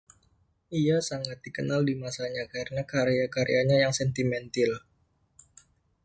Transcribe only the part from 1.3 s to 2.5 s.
dikenal di masanya